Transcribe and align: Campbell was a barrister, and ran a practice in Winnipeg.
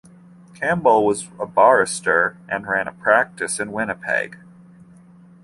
Campbell 0.55 1.05
was 1.05 1.29
a 1.39 1.45
barrister, 1.45 2.35
and 2.49 2.65
ran 2.65 2.87
a 2.87 2.91
practice 2.91 3.59
in 3.59 3.71
Winnipeg. 3.71 4.35